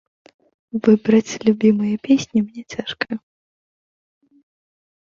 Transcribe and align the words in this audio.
Выбраць 0.87 1.33
любімыя 1.49 1.95
песні 2.09 2.39
мне 2.47 2.63
цяжка. 2.77 3.21